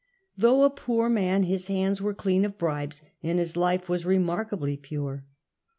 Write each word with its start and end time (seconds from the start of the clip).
Though 0.35 0.63
a 0.63 0.71
poor 0.71 1.09
man, 1.09 1.43
his 1.43 1.67
hands 1.67 2.01
were 2.01 2.15
clean 2.15 2.43
of 2.43 2.57
bribes, 2.57 3.03
and 3.21 3.37
his 3.37 3.55
life 3.55 3.87
was 3.87 4.03
remarkably 4.03 4.75
pure. 4.75 5.25